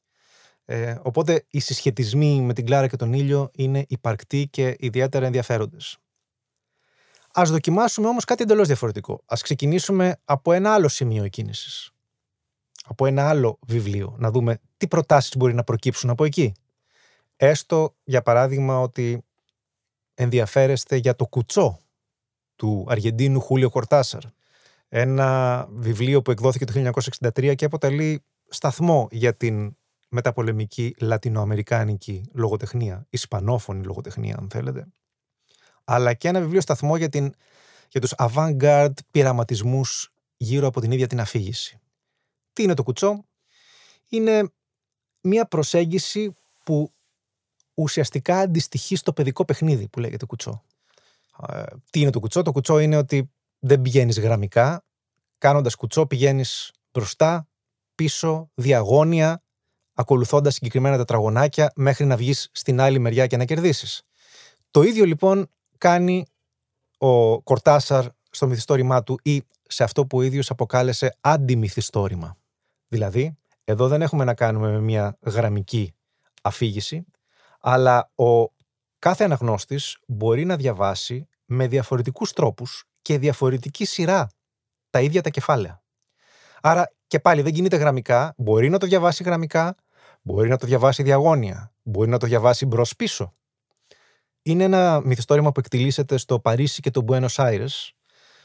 Ε, 0.65 0.99
οπότε 1.03 1.45
οι 1.51 1.59
συσχετισμοί 1.59 2.41
με 2.41 2.53
την 2.53 2.67
Κλάρα 2.67 2.87
και 2.87 2.97
τον 2.97 3.13
ήλιο 3.13 3.51
είναι 3.53 3.85
υπαρκτοί 3.89 4.49
και 4.51 4.77
ιδιαίτερα 4.79 5.27
ενδιαφέροντες. 5.27 5.99
Ας 7.41 7.51
δοκιμάσουμε 7.51 8.09
όμως 8.09 8.25
κάτι 8.25 8.43
εντελώς 8.43 8.67
διαφορετικό. 8.67 9.23
Ας 9.27 9.43
ξεκινήσουμε 9.43 10.17
από 10.25 10.53
ένα 10.53 10.75
άλλο 10.75 10.89
σημείο 10.89 11.25
εκκίνησης. 11.25 11.91
Από 12.85 13.07
ένα 13.07 13.29
άλλο 13.29 13.59
βιβλίο. 13.67 14.15
Να 14.19 14.31
δούμε 14.31 14.59
τι 14.77 14.89
προτάσεις 14.89 15.37
μπορεί 15.37 15.55
να 15.55 15.65
προκύψουν 15.65 16.11
από 16.11 16.25
εκεί. 16.25 16.53
Έστω, 17.37 17.95
για 18.05 18.23
παράδειγμα, 18.23 18.81
ότι 18.81 19.25
ενδιαφέρεστε 20.15 20.97
για 20.97 21.17
το 21.17 21.27
κουτσό 21.27 21.79
του 22.57 22.87
Αργεντίνου 22.89 23.41
Χούλιο 23.41 23.71
Κορτάσαρ. 23.71 24.23
Ένα 24.89 25.67
βιβλίο 25.71 26.23
που 26.23 26.31
εκδόθηκε 26.31 26.65
το 26.65 26.73
1963 27.35 27.55
και 27.55 27.65
αποτελεί 27.65 28.25
σταθμό 28.49 29.09
για 29.11 29.37
την 29.37 29.77
μεταπολεμική 30.09 30.95
λατινοαμερικάνικη 31.01 32.25
λογοτεχνία, 32.33 33.07
ισπανόφωνη 33.11 33.85
λογοτεχνία 33.85 34.37
αν 34.41 34.49
θέλετε, 34.51 34.87
αλλά 35.91 36.15
και 36.15 36.29
ένα 36.29 36.41
βιβλίο 36.41 36.61
σταθμό 36.61 36.97
για, 36.97 37.09
την, 37.09 37.35
για 37.89 38.01
τους 38.01 38.13
avant-garde 38.17 38.93
πειραματισμούς 39.11 40.13
γύρω 40.37 40.67
από 40.67 40.81
την 40.81 40.91
ίδια 40.91 41.07
την 41.07 41.21
αφήγηση. 41.21 41.81
Τι 42.53 42.63
είναι 42.63 42.75
το 42.75 42.83
κουτσό; 42.83 43.25
Είναι 44.09 44.53
μια 45.21 45.47
προσέγγιση 45.47 46.35
που 46.65 46.93
ουσιαστικά 47.75 48.39
αντιστοιχεί 48.39 48.97
στο 48.97 49.13
παιδικό 49.13 49.45
παιχνίδι 49.45 49.89
που 49.89 50.01
λέγεται 50.01 50.27
κουτσό. 50.27 50.65
Ε, 51.49 51.63
τι 51.91 52.01
είναι 52.01 52.11
το 52.11 52.21
κουτσό; 52.21 52.43
Το 52.43 52.53
κουτσό 52.53 52.79
είναι 52.79 52.97
ότι 52.97 53.31
δεν 53.59 53.83
πηγαίνεις 53.83 54.19
γραμμικά. 54.19 54.85
Κάνοντας 55.39 55.75
κουτσό 55.75 56.07
πηγαίνεις 56.07 56.73
μπροστά, 56.93 57.49
πίσω, 57.95 58.51
διαγώνια, 58.55 59.43
ακολουθώντας 59.95 60.55
συγκεκριμένα 60.55 60.97
τετραγωνάκια 60.97 61.73
μέχρι 61.75 62.05
να 62.05 62.17
βγεις 62.17 62.49
στην 62.53 62.81
άλλη 62.81 62.99
μεριά 62.99 63.27
και 63.27 63.37
να 63.37 63.45
κερδίσεις. 63.45 64.03
Το 64.71 64.83
ίδιο 64.83 65.05
λοιπόν 65.05 65.51
κάνει 65.79 66.27
ο 66.99 67.43
Κορτάσαρ 67.43 68.07
στο 68.31 68.47
μυθιστόρημά 68.47 69.03
του 69.03 69.19
ή 69.23 69.43
σε 69.69 69.85
αυτό 69.85 70.07
που 70.07 70.19
ο 70.19 70.23
ίδιος 70.23 70.51
αποκάλεσε 70.51 71.17
αντιμυθιστόρημα. 71.21 72.37
Δηλαδή, 72.89 73.37
εδώ 73.65 73.89
δεν 73.89 74.03
έχουμε 74.03 74.25
να 74.25 74.35
κάνουμε 74.35 74.71
με 74.71 74.81
μια 74.81 75.19
γραμμική 75.21 75.95
αφήγηση, 76.43 77.05
αλλά 77.61 78.11
ο 78.15 78.45
κάθε 78.99 79.25
αναγνώστης 79.25 79.99
μπορεί 80.07 80.45
να 80.45 80.57
διαβάσει 80.57 81.29
με 81.45 81.67
διαφορετικούς 81.67 82.33
τρόπους 82.33 82.85
και 83.03 83.19
διαφορετική 83.19 83.85
σειρά 83.85 84.29
τα 84.91 85.01
ίδια 85.01 85.23
τα 85.23 85.31
κεφάλαια. 85.31 85.83
Άρα 86.61 86.93
και 87.07 87.21
πάλι 87.21 87.43
δεν 87.43 87.53
κινείται 87.53 87.77
γραμμικά, 87.77 88.35
μπορεί 88.37 88.69
να 88.69 88.79
το 88.79 88.87
διαβάσει 88.87 89.23
γραμμικά, 89.23 89.75
μπορεί 90.23 90.49
να 90.49 90.57
το 90.57 90.67
διαβάσει 90.67 91.03
διαγώνια, 91.03 91.73
μπορεί 91.83 92.09
να 92.09 92.19
το 92.19 92.27
διαβάσει 92.27 92.67
μπρος-πίσω. 92.67 93.35
Είναι 94.49 94.65
ένα 94.65 95.01
μυθιστόρημα 95.05 95.53
που 95.53 95.61
εκτιλήσεται 95.61 96.17
στο 96.17 96.41
Παρίσι 96.41 96.81
και 96.81 96.91
το 96.91 97.05
Buenos 97.09 97.35
Aires. 97.35 97.91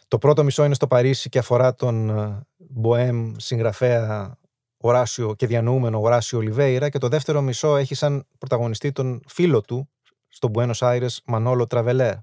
Το 0.07 0.17
πρώτο 0.17 0.43
μισό 0.43 0.63
είναι 0.63 0.73
στο 0.73 0.87
Παρίσι 0.87 1.29
και 1.29 1.39
αφορά 1.39 1.75
τον 1.75 2.11
Μποέμ 2.57 3.31
συγγραφέα 3.37 4.37
Οράσιο 4.77 5.35
και 5.35 5.47
διανοούμενο 5.47 6.01
Οράσιο 6.01 6.37
Ολιβέηρα 6.37 6.89
και 6.89 6.97
το 6.97 7.07
δεύτερο 7.07 7.41
μισό 7.41 7.75
έχει 7.75 7.95
σαν 7.95 8.27
πρωταγωνιστή 8.37 8.91
τον 8.91 9.21
φίλο 9.27 9.61
του 9.61 9.89
στο 10.27 10.51
Buenos 10.53 10.77
Aires 10.79 11.15
Μανόλο 11.25 11.67
Τραβελέ. 11.67 12.19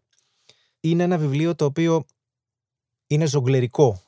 Είναι 0.81 1.03
ένα 1.03 1.19
βιβλίο 1.19 1.55
το 1.55 1.65
οποίο 1.65 2.05
είναι 3.07 3.27
ζογκλερικό, 3.27 4.03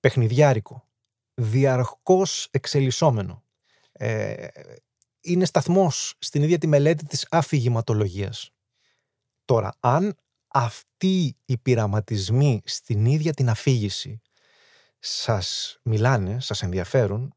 παιχνιδιάρικο, 0.00 0.84
διαρκώς 1.34 2.48
εξελισσόμενο. 2.50 3.42
Ε, 3.92 4.46
είναι 5.20 5.44
σταθμός 5.44 6.14
στην 6.18 6.42
ίδια 6.42 6.58
τη 6.58 6.66
μελέτη 6.66 7.06
της 7.06 7.26
αφηγηματολογίας. 7.30 8.52
Τώρα, 9.50 9.72
αν 9.80 10.16
αυτοί 10.48 11.36
οι 11.44 11.58
πειραματισμοί 11.58 12.60
στην 12.64 13.04
ίδια 13.04 13.32
την 13.32 13.48
αφήγηση 13.48 14.20
σας 14.98 15.78
μιλάνε, 15.82 16.40
σας 16.40 16.62
ενδιαφέρουν, 16.62 17.34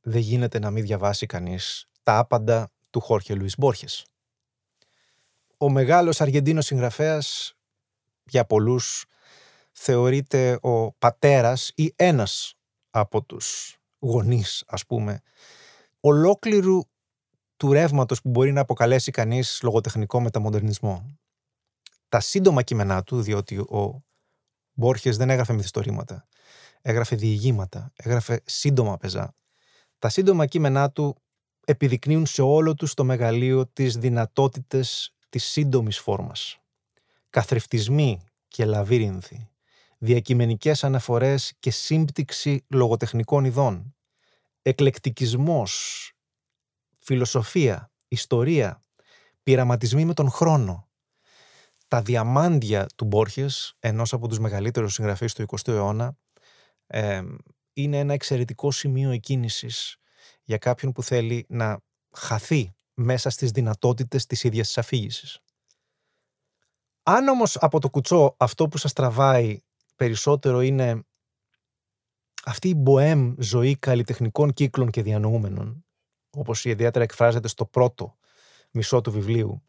δεν 0.00 0.20
γίνεται 0.20 0.58
να 0.58 0.70
μην 0.70 0.84
διαβάσει 0.84 1.26
κανείς 1.26 1.88
τα 2.02 2.18
άπαντα 2.18 2.70
του 2.90 3.00
Χόρχε 3.00 3.34
Λουίς 3.34 3.54
Μπόρχες. 3.58 4.06
Ο 5.56 5.70
μεγάλος 5.70 6.20
Αργεντίνος 6.20 6.66
συγγραφέας 6.66 7.54
για 8.24 8.44
πολλούς 8.44 9.04
θεωρείται 9.72 10.58
ο 10.62 10.92
πατέρας 10.92 11.72
ή 11.74 11.92
ένας 11.96 12.54
από 12.90 13.22
τους 13.22 13.76
γονείς 13.98 14.64
ας 14.66 14.86
πούμε 14.86 15.20
ολόκληρου 16.00 16.80
του 17.56 17.72
ρεύματος 17.72 18.22
που 18.22 18.28
μπορεί 18.28 18.52
να 18.52 18.60
αποκαλέσει 18.60 19.10
κανείς 19.10 19.60
λογοτεχνικό 19.62 20.20
μεταμοντερνισμό. 20.20 21.18
Τα 22.08 22.20
σύντομα 22.20 22.62
κείμενά 22.62 23.02
του, 23.02 23.22
διότι 23.22 23.58
ο 23.58 24.04
Μπόρχες 24.72 25.16
δεν 25.16 25.30
έγραφε 25.30 25.52
μυθιστορήματα, 25.52 26.26
έγραφε 26.82 27.16
διηγήματα, 27.16 27.92
έγραφε 27.96 28.40
σύντομα 28.44 28.96
πεζά. 28.96 29.34
Τα 29.98 30.08
σύντομα 30.08 30.46
κείμενά 30.46 30.90
του 30.90 31.16
επιδεικνύουν 31.64 32.26
σε 32.26 32.42
όλο 32.42 32.74
τους 32.74 32.94
το 32.94 33.04
μεγαλείο 33.04 33.66
τις 33.66 33.96
δυνατότητες 33.96 35.14
της 35.28 35.44
σύντομης 35.44 35.98
φόρμας. 35.98 36.58
Καθρεφτισμοί 37.30 38.20
και 38.48 38.64
λαβύρινθοι, 38.64 39.48
διακειμενικές 39.98 40.84
αναφορές 40.84 41.52
και 41.58 41.70
σύμπτυξη 41.70 42.64
λογοτεχνικών 42.68 43.44
ειδών, 43.44 43.94
εκλεκτικισμός, 44.62 46.12
φιλοσοφία, 46.98 47.90
ιστορία, 48.08 48.82
πειραματισμοί 49.42 50.04
με 50.04 50.14
τον 50.14 50.30
χρόνο. 50.30 50.87
Τα 51.88 52.02
διαμάντια 52.02 52.86
του 52.96 53.04
Μπόρχες, 53.04 53.74
ενός 53.78 54.12
από 54.12 54.28
τους 54.28 54.38
μεγαλύτερους 54.38 54.94
συγγραφείς 54.94 55.32
του 55.32 55.42
20ου 55.42 55.68
αιώνα, 55.72 56.16
είναι 57.72 57.98
ένα 57.98 58.12
εξαιρετικό 58.12 58.70
σημείο 58.70 59.10
εκκίνησης 59.10 59.96
για 60.44 60.58
κάποιον 60.58 60.92
που 60.92 61.02
θέλει 61.02 61.46
να 61.48 61.80
χαθεί 62.16 62.74
μέσα 62.94 63.30
στις 63.30 63.50
δυνατότητες 63.50 64.26
της 64.26 64.44
ίδιας 64.44 64.66
της 64.66 64.78
αφήγησης. 64.78 65.38
Αν 67.02 67.28
όμως 67.28 67.56
από 67.56 67.80
το 67.80 67.90
κουτσό 67.90 68.34
αυτό 68.38 68.68
που 68.68 68.78
σας 68.78 68.92
τραβάει 68.92 69.58
περισσότερο 69.96 70.60
είναι 70.60 71.02
αυτή 72.44 72.68
η 72.68 72.74
μποέμ 72.76 73.34
ζωή 73.38 73.76
καλλιτεχνικών 73.76 74.52
κύκλων 74.52 74.90
και 74.90 75.02
διανοούμενων, 75.02 75.86
όπως 76.30 76.64
ιδιαίτερα 76.64 77.04
εκφράζεται 77.04 77.48
στο 77.48 77.66
πρώτο 77.66 78.16
μισό 78.70 79.00
του 79.00 79.12
βιβλίου, 79.12 79.67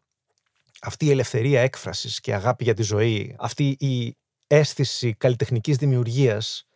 αυτή 0.80 1.06
η 1.06 1.10
ελευθερία 1.10 1.60
έκφρασης 1.60 2.20
και 2.20 2.34
αγάπη 2.34 2.64
για 2.64 2.74
τη 2.74 2.82
ζωή, 2.82 3.36
αυτή 3.38 3.68
η 3.68 4.16
αίσθηση 4.46 5.14
καλλιτεχνικής 5.14 5.76
δημιουργίας, 5.76 6.68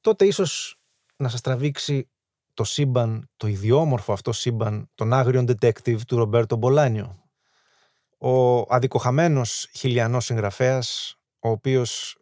τότε 0.00 0.24
ίσως 0.24 0.80
να 1.16 1.28
σας 1.28 1.40
τραβήξει 1.40 2.10
το 2.54 2.64
σύμπαν, 2.64 3.30
το 3.36 3.46
ιδιόμορφο 3.46 4.12
αυτό 4.12 4.32
σύμπαν, 4.32 4.90
τον 4.94 5.12
άγριον 5.12 5.46
detective 5.48 6.00
του 6.06 6.16
Ρομπέρτο 6.16 6.56
Μπολάνιο. 6.56 7.22
Ο 8.18 8.58
αδικοχαμένος 8.74 9.68
χιλιανός 9.74 10.24
συγγραφέας, 10.24 11.16
ο 11.38 11.48
οποίος 11.48 12.18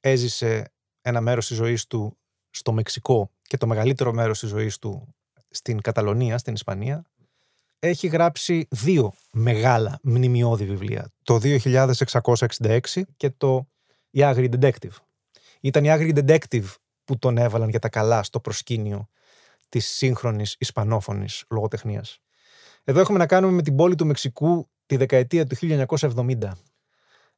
έζησε 0.00 0.72
ένα 1.00 1.20
μέρος 1.20 1.46
της 1.46 1.56
ζωής 1.56 1.86
του 1.86 2.18
στο 2.50 2.72
Μεξικό 2.72 3.30
και 3.42 3.56
το 3.56 3.66
μεγαλύτερο 3.66 4.12
μέρος 4.12 4.38
της 4.38 4.48
ζωής 4.48 4.78
του 4.78 5.14
στην 5.50 5.80
Καταλωνία, 5.80 6.38
στην 6.38 6.54
Ισπανία, 6.54 7.04
έχει 7.84 8.06
γράψει 8.06 8.66
δύο 8.70 9.12
μεγάλα 9.32 9.98
μνημειώδη 10.02 10.64
βιβλία. 10.64 11.12
Το 11.22 11.40
2666 11.42 12.78
και 13.16 13.30
το 13.30 13.68
«Η 14.10 14.22
Άγρη 14.22 14.48
Detective». 14.60 14.96
Ήταν 15.60 15.84
η 15.84 15.90
Άγρη 15.90 16.12
Detective 16.16 16.74
που 17.04 17.18
τον 17.18 17.38
έβαλαν 17.38 17.68
για 17.68 17.78
τα 17.78 17.88
καλά 17.88 18.22
στο 18.22 18.40
προσκήνιο 18.40 19.08
της 19.68 19.86
σύγχρονης 19.86 20.56
ισπανόφωνης 20.58 21.44
λογοτεχνίας. 21.50 22.18
Εδώ 22.84 23.00
έχουμε 23.00 23.18
να 23.18 23.26
κάνουμε 23.26 23.52
με 23.52 23.62
την 23.62 23.76
πόλη 23.76 23.94
του 23.94 24.06
Μεξικού 24.06 24.68
τη 24.86 24.96
δεκαετία 24.96 25.46
του 25.46 25.56
1970 25.60 26.36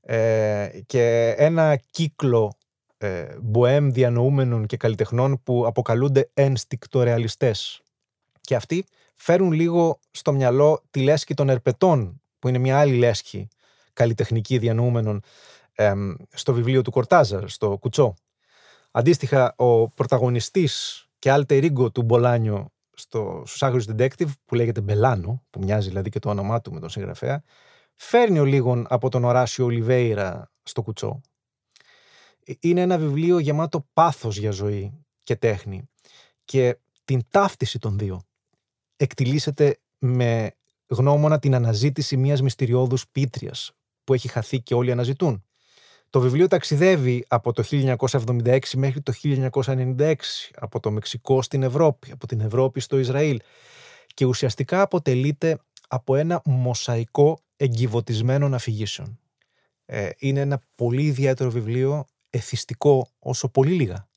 ε, 0.00 0.69
και 0.87 1.35
ένα 1.37 1.76
κύκλο 1.91 2.53
ε, 2.99 3.37
μποέμ 3.41 3.91
διανοούμενων 3.91 4.67
και 4.67 4.76
καλλιτεχνών 4.76 5.43
που 5.43 5.67
αποκαλούνται 5.67 6.31
ένστικτορεαλιστές. 6.35 7.81
Και 8.41 8.55
αυτοί 8.55 8.85
φέρουν 9.16 9.52
λίγο 9.52 10.00
στο 10.11 10.32
μυαλό 10.32 10.82
τη 10.90 11.00
λέσχη 11.00 11.35
των 11.35 11.49
ερπετών, 11.49 12.20
που 12.38 12.49
είναι 12.49 12.58
μια 12.58 12.78
άλλη 12.78 12.96
λέσχη 12.96 13.49
καλλιτεχνική 13.92 14.58
διανοούμενων 14.58 15.20
στο 16.32 16.52
βιβλίο 16.52 16.82
του 16.82 16.90
Κορτάζαρ, 16.90 17.49
στο 17.49 17.78
Κουτσό. 17.80 18.14
Αντίστοιχα, 18.90 19.54
ο 19.56 19.88
πρωταγωνιστής 19.88 21.06
και 21.18 21.35
alter 21.35 21.70
ego 21.70 21.92
του 21.92 22.02
Μπολάνιο 22.02 22.70
στο, 22.94 23.42
στους 23.46 23.87
Detective, 23.88 24.30
που 24.44 24.54
λέγεται 24.54 24.80
Μπελάνο, 24.80 25.42
που 25.50 25.61
μοιάζει 25.61 25.88
δηλαδή 25.88 26.11
και 26.11 26.18
το 26.18 26.30
όνομά 26.30 26.61
του 26.61 26.73
με 26.73 26.80
τον 26.80 26.88
συγγραφέα, 26.88 27.42
φέρνει 27.94 28.38
ο 28.38 28.44
λίγον 28.44 28.87
από 28.88 29.08
τον 29.08 29.25
Οράσιο 29.25 29.64
Ολιβέηρα 29.64 30.50
στο 30.62 30.82
Κουτσό. 30.82 31.20
Ε, 32.44 32.52
είναι 32.61 32.80
ένα 32.80 32.99
βιβλίο 32.99 33.38
γεμάτο 33.38 33.87
πάθος 33.92 34.37
για 34.37 34.50
ζωή 34.50 35.04
και 35.23 35.37
τέχνη 35.37 35.88
και 36.44 36.78
την 37.04 37.20
ταύτιση 37.30 37.78
των 37.78 37.99
δύο 37.99 38.23
εκτιλήσεται 38.97 39.79
με 39.99 40.50
γνώμονα 40.87 41.38
την 41.38 41.55
αναζήτηση 41.55 42.17
μιας 42.17 42.43
μυστηριώδους 42.43 43.09
πίτριας 43.09 43.73
που 44.05 44.15
έχει 44.15 44.29
χαθεί 44.29 44.61
και 44.61 44.75
όλοι 44.75 44.91
αναζητούν. 44.91 45.45
Το 46.11 46.21
βιβλίο 46.21 46.47
ταξιδεύει 46.47 47.25
από 47.29 47.53
το 47.53 47.62
1976 47.62 48.59
μέχρι 48.76 49.00
το 49.00 49.12
1996, 49.23 50.15
από 50.55 50.81
το 50.81 50.91
Μεξικό 50.91 51.43
στην 51.43 51.62
Ευρώπη, 51.62 52.11
από 52.12 52.26
την 52.26 52.41
Ευρώπη 52.41 52.81
στο 52.81 52.99
Ισραήλ 52.99 53.41
και 54.15 54.25
ουσιαστικά 54.25 54.81
αποτελείται 54.81 55.59
από 55.88 56.17
ένα 56.17 56.43
μοσαϊκό 56.45 57.38
εγκυβωτισμένων 57.57 58.55
αφηγήσεων. 58.55 59.19
Ε, 59.85 60.09
είναι 60.19 60.41
ένα 60.41 60.62
πολύ 60.75 61.03
ιδιαίτερο 61.03 61.50
βιβλίο 61.50 62.07
εθιστικό 62.31 63.09
όσο 63.19 63.49
πολύ 63.49 63.73
λίγα 63.73 64.09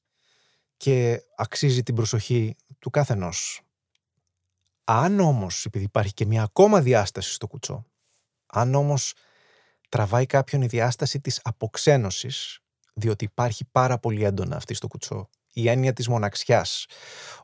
και 0.78 1.22
αξίζει 1.36 1.84
την 1.84 1.96
προσοχή 1.96 2.56
του 2.80 2.90
καθενός. 2.90 3.62
Αν 4.92 5.20
όμως, 5.20 5.66
επειδή 5.66 5.84
υπάρχει 5.84 6.14
και 6.14 6.26
μια 6.26 6.44
ακόμα 6.44 6.82
διάσταση 6.82 7.34
στο 7.34 7.48
κουτσό, 7.48 7.86
αν 8.46 8.76
όμως 8.76 9.14
τραβάει 9.90 10.26
κάποιον 10.26 10.62
η 10.62 10.66
διάσταση 10.66 11.20
της 11.20 11.40
αποξένωσης, 11.44 12.60
διότι 12.94 13.24
υπάρχει 13.24 13.66
πάρα 13.72 14.00
πολύ 14.00 14.24
έντονα 14.24 14.56
αυτή 14.56 14.74
στο 14.74 14.88
κουτσό, 14.88 15.30
η 15.54 15.70
έννοια 15.70 15.94
της 15.94 16.08
μοναξιάς, 16.08 16.86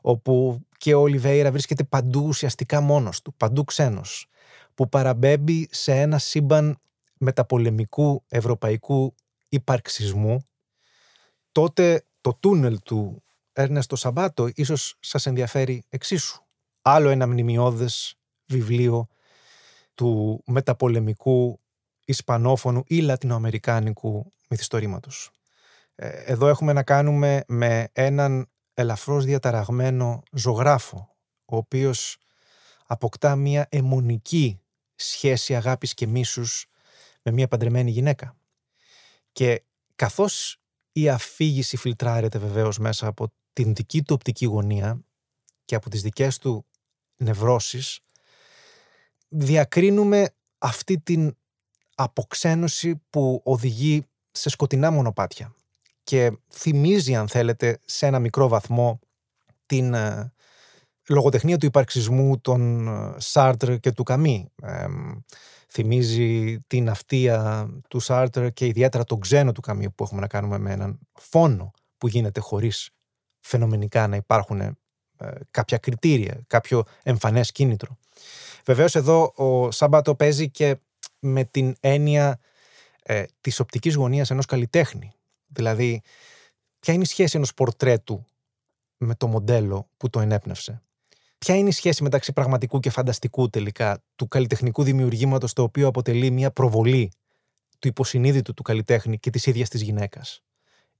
όπου 0.00 0.60
και 0.76 0.94
ο 0.94 1.00
Ολιβέηρα 1.00 1.50
βρίσκεται 1.50 1.84
παντού 1.84 2.24
ουσιαστικά 2.26 2.80
μόνος 2.80 3.22
του, 3.22 3.34
παντού 3.34 3.64
ξένος. 3.64 4.26
που 4.74 4.88
παραμπέμπει 4.88 5.68
σε 5.70 6.00
ένα 6.00 6.18
σύμπαν 6.18 6.80
μεταπολεμικού 7.18 8.24
ευρωπαϊκού 8.28 9.14
υπαρξισμού, 9.48 10.44
τότε 11.52 12.04
το 12.20 12.34
τούνελ 12.34 12.78
του 12.82 13.22
Έρνεστο 13.52 13.96
Σαμπάτο 13.96 14.48
ίσως 14.54 14.96
σας 15.00 15.26
ενδιαφέρει 15.26 15.84
εξίσου. 15.88 16.45
Άλλο 16.88 17.08
ένα 17.08 17.26
μνημειώδες 17.26 18.14
βιβλίο 18.46 19.08
του 19.94 20.42
μεταπολεμικού 20.46 21.60
ισπανόφωνου 22.04 22.82
ή 22.86 23.00
λατινοαμερικάνικου 23.00 24.32
μυθιστορήματος. 24.48 25.30
Ε, 25.94 26.08
εδώ 26.08 26.48
έχουμε 26.48 26.72
να 26.72 26.82
κάνουμε 26.82 27.44
με 27.48 27.88
έναν 27.92 28.50
ελαφρώς 28.74 29.24
διαταραγμένο 29.24 30.22
ζωγράφο, 30.32 31.16
ο 31.44 31.56
οποίος 31.56 32.18
αποκτά 32.86 33.36
μια 33.36 33.66
αιμονική 33.70 34.60
σχέση 34.94 35.54
αγάπης 35.54 35.94
και 35.94 36.06
μίσους 36.06 36.66
με 37.22 37.32
μια 37.32 37.48
παντρεμένη 37.48 37.90
γυναίκα. 37.90 38.36
Και 39.32 39.62
καθώς 39.96 40.60
η 40.92 41.08
αφήγηση 41.08 41.76
φιλτράρεται 41.76 42.38
βεβαίως 42.38 42.78
μέσα 42.78 43.06
από 43.06 43.32
την 43.52 43.74
δική 43.74 44.02
του 44.02 44.14
οπτική 44.14 44.44
γωνία 44.44 45.00
και 45.64 45.74
από 45.74 45.90
τις 45.90 46.02
δικές 46.02 46.38
του 46.38 46.66
νευρώσεις, 47.16 48.00
διακρίνουμε 49.28 50.28
αυτή 50.58 50.98
την 50.98 51.36
αποξένωση 51.94 53.02
που 53.10 53.40
οδηγεί 53.44 54.06
σε 54.30 54.48
σκοτεινά 54.48 54.90
μονοπάτια 54.90 55.54
και 56.04 56.32
θυμίζει, 56.52 57.14
αν 57.14 57.28
θέλετε, 57.28 57.78
σε 57.84 58.06
ένα 58.06 58.18
μικρό 58.18 58.48
βαθμό 58.48 58.98
την 59.66 59.94
ε, 59.94 60.32
λογοτεχνία 61.08 61.58
του 61.58 61.66
υπαρξισμού 61.66 62.40
των 62.40 62.88
ε, 62.88 63.14
Σάρτρ 63.16 63.74
και 63.74 63.92
του 63.92 64.02
Καμί. 64.02 64.52
θυμίζει 65.68 66.58
την 66.66 66.88
αυτία 66.88 67.68
του 67.88 68.00
Σάρτρ 68.00 68.46
και 68.46 68.66
ιδιαίτερα 68.66 69.04
τον 69.04 69.20
ξένο 69.20 69.52
του 69.52 69.60
Καμί 69.60 69.90
που 69.90 70.04
έχουμε 70.04 70.20
να 70.20 70.26
κάνουμε 70.26 70.58
με 70.58 70.72
έναν 70.72 70.98
φόνο 71.12 71.70
που 71.98 72.08
γίνεται 72.08 72.40
χωρίς 72.40 72.90
φαινομενικά 73.40 74.06
να 74.06 74.16
υπάρχουν 74.16 74.60
ε, 74.60 74.76
κάποια 75.50 75.78
κριτήρια, 75.78 76.40
κάποιο 76.46 76.82
εμφανές 77.02 77.52
κίνητρο. 77.52 77.98
Βεβαίως 78.64 78.94
εδώ 78.94 79.32
ο 79.36 79.70
Σάμπατο 79.70 80.14
παίζει 80.14 80.50
και 80.50 80.76
με 81.18 81.44
την 81.44 81.74
έννοια 81.80 82.40
ε, 83.02 83.24
της 83.40 83.60
οπτικής 83.60 83.94
γωνίας 83.94 84.30
ενός 84.30 84.46
καλλιτέχνη. 84.46 85.12
Δηλαδή, 85.46 86.02
ποια 86.80 86.94
είναι 86.94 87.02
η 87.02 87.06
σχέση 87.06 87.36
ενός 87.36 87.54
πορτρέτου 87.54 88.24
με 88.96 89.14
το 89.14 89.26
μοντέλο 89.26 89.88
που 89.96 90.10
το 90.10 90.20
ενέπνευσε; 90.20 90.82
Ποια 91.38 91.56
είναι 91.56 91.68
η 91.68 91.72
σχέση 91.72 92.02
μεταξύ 92.02 92.32
πραγματικού 92.32 92.80
και 92.80 92.90
φανταστικού 92.90 93.50
τελικά 93.50 94.02
του 94.16 94.28
καλλιτεχνικού 94.28 94.82
δημιουργήματος 94.82 95.52
το 95.52 95.62
οποίο 95.62 95.86
αποτελεί 95.86 96.30
μια 96.30 96.50
προβολή 96.50 97.12
του 97.78 97.88
υποσυνείδητου 97.88 98.54
του 98.54 98.62
καλλιτέχνη 98.62 99.18
και 99.18 99.30
της 99.30 99.46
ίδιας 99.46 99.68
της 99.68 99.82
γυναίκας 99.82 100.42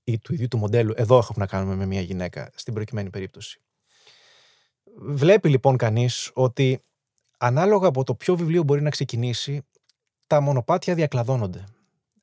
ή 0.05 0.19
του 0.19 0.35
ίδιου 0.35 0.49
του 0.49 0.59
μοντέλου; 0.59 0.93
Εδώ 0.97 1.19
έχουμε 1.19 1.39
να 1.39 1.47
κάνουμε 1.47 1.75
με 1.75 1.87
μια 1.87 2.01
γυναίκα 2.01 2.51
στην 2.55 2.75
προκειμένη 2.75 3.11
περίπτωση. 3.11 3.61
Βλέπει 4.99 5.49
λοιπόν 5.49 5.77
κανείς 5.77 6.31
ότι 6.35 6.81
ανάλογα 7.39 7.89
από 7.89 8.05
το 8.05 8.15
ποιο 8.15 8.37
βιβλίο 8.37 8.63
μπορεί 8.63 8.83
να 8.83 8.91
ξεκινήσει 8.91 9.67
τα 10.27 10.41
μονοπάτια 10.41 10.95
διακλαδώνονται. 10.95 11.65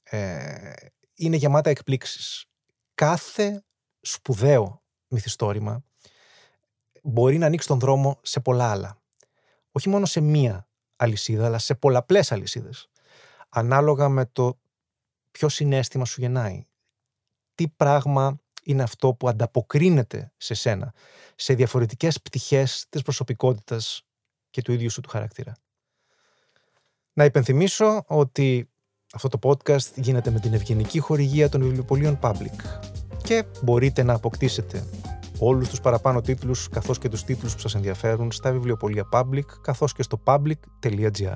Ε, 0.04 0.74
είναι 1.14 1.36
γεμάτα 1.36 1.70
εκπλήξεις. 1.70 2.46
Κάθε 2.96 3.64
σπουδαίο 4.02 4.84
μυθιστόρημα 5.08 5.84
μπορεί 7.04 7.38
να 7.38 7.46
ανοίξει 7.46 7.68
τον 7.68 7.80
δρόμο 7.80 8.20
σε 8.22 8.40
πολλά 8.40 8.72
άλλα. 8.72 9.02
Όχι 9.72 9.90
μόνο 9.90 10.06
σε 10.06 10.20
μία 10.20 10.68
αλυσίδα, 10.96 11.46
αλλά 11.46 11.58
σε 11.58 11.76
πολλαπλές 11.76 12.32
αλυσίδες. 12.32 12.90
Ανάλογα 13.50 14.10
με 14.10 14.26
το 14.26 14.60
ποιο 15.32 15.50
συνέστημα 15.50 16.06
σου 16.06 16.22
γεννάει. 16.22 16.66
Τι 17.56 17.68
πράγμα 17.68 18.40
είναι 18.64 18.84
αυτό 18.84 19.14
που 19.14 19.28
ανταποκρίνεται 19.28 20.32
σε 20.38 20.54
σένα, 20.54 20.94
σε 21.36 21.54
διαφορετικές 21.54 22.22
πτυχές 22.22 22.86
της 22.90 23.02
προσωπικότητας 23.02 24.06
και 24.50 24.62
του 24.62 24.72
ίδιου 24.72 24.92
σου 24.92 25.02
του 25.02 25.10
χαρακτήρα. 25.10 25.54
Να 27.14 27.26
υπενθυμίσω 27.26 28.04
ότι 28.08 28.70
αυτό 29.14 29.28
το 29.28 29.40
podcast 29.42 29.94
γίνεται 29.96 30.32
με 30.32 30.40
την 30.40 30.54
ευγενική 30.54 31.00
χορηγία 31.00 31.50
των 31.50 31.62
βιβλιοπολίων 31.62 32.20
Public 32.22 32.82
και 33.24 33.44
μπορείτε 33.62 34.04
να 34.04 34.14
αποκτήσετε 34.14 34.84
όλους 35.40 35.70
τους 35.70 35.82
παραπάνω 35.82 36.22
τίτλους 36.22 36.70
καθώς 36.70 36.98
και 36.98 37.10
τους 37.10 37.24
τίτλους 37.24 37.54
που 37.54 37.60
σας 37.60 37.76
ενδιαφέρουν 37.76 38.32
στα 38.32 38.52
βιβλιοπολία 38.52 39.10
Public 39.12 39.46
καθώς 39.62 39.94
και 39.94 40.04
στο 40.04 40.22
public.gr. 40.26 41.36